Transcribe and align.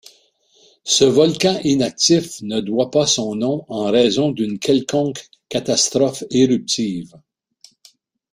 Ce 0.83 1.03
volcan 1.05 1.59
inactif 1.63 2.39
ne 2.41 2.59
doit 2.59 2.89
pas 2.89 3.05
son 3.05 3.35
nom 3.35 3.65
en 3.67 3.91
raison 3.91 4.31
d'une 4.31 4.57
quelconque 4.57 5.29
catastrophe 5.47 6.23
éruptive. 6.31 7.13